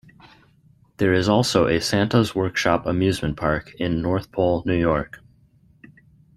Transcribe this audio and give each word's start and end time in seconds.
There 0.97 1.13
is 1.13 1.29
also 1.29 1.67
a 1.67 1.79
Santa's 1.79 2.33
Workshop 2.33 2.87
amusement 2.87 3.37
park 3.37 3.75
in 3.75 4.01
North 4.01 4.31
Pole, 4.31 4.63
New 4.65 4.73
York. 4.73 5.19